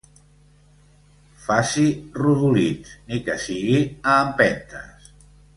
Faci 1.43 1.85
rodolins, 2.21 2.97
ni 3.11 3.23
que 3.29 3.39
sigui 3.47 3.79
a 4.15 4.19
empentes. 4.27 5.17